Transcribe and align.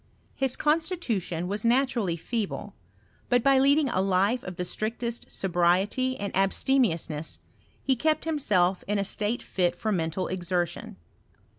His 0.33 0.57
constitu 0.57 1.21
tion 1.21 1.47
was 1.47 1.63
naturally 1.63 2.17
feeble; 2.17 2.73
but 3.29 3.43
by 3.43 3.59
leading 3.59 3.87
a 3.87 4.01
life 4.01 4.41
of 4.43 4.55
the 4.55 4.63
iftrictest 4.63 5.29
sobriety 5.29 6.17
and 6.17 6.35
abstemiousness 6.35 7.37
he 7.83 7.95
kept 7.95 8.25
him 8.25 8.39
kM. 8.39 8.83
ia 8.89 8.97
a 8.99 9.03
state 9.03 9.43
fit 9.43 9.75
for 9.75 9.91
mental 9.91 10.27
exertion. 10.27 10.95